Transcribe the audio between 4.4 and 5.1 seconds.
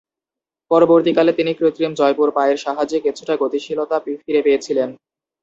পেয়েছিলেন।